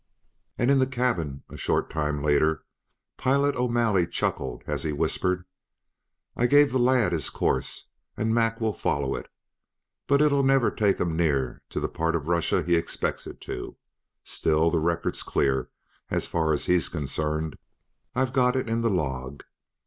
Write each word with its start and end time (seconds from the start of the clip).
And, 0.57 0.71
in 0.71 0.79
the 0.79 0.87
cabin 0.87 1.43
a 1.47 1.57
short 1.57 1.91
time 1.91 2.23
later, 2.23 2.65
Pilot 3.17 3.55
O'Malley 3.55 4.07
chuckled 4.07 4.63
as 4.65 4.81
he 4.81 4.91
whispered: 4.91 5.45
"I 6.35 6.47
gave 6.47 6.71
the 6.71 6.79
lad 6.79 7.11
his 7.11 7.29
course. 7.29 7.89
And 8.17 8.33
Mac 8.33 8.59
will 8.59 8.73
follow 8.73 9.15
it, 9.15 9.29
but 10.07 10.19
it'll 10.19 10.41
niver 10.41 10.71
take 10.71 10.99
him 10.99 11.15
near 11.15 11.61
to 11.69 11.79
the 11.79 11.87
part 11.87 12.15
of 12.15 12.23
Rooshia 12.25 12.65
he 12.65 12.75
expects 12.75 13.27
it 13.27 13.39
to. 13.41 13.75
Still, 14.23 14.71
the 14.71 14.79
record's 14.79 15.21
clear 15.21 15.69
as 16.09 16.25
far 16.25 16.51
as 16.51 16.65
he's 16.65 16.89
concerned; 16.89 17.55
I've 18.15 18.33
got 18.33 18.55
it 18.55 18.67
in 18.67 18.81
the 18.81 18.89
log. 18.89 19.43